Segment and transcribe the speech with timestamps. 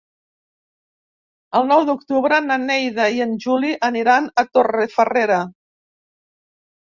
[1.59, 5.37] El nou d'octubre na Neida i en Juli aniran a Torrefarrera.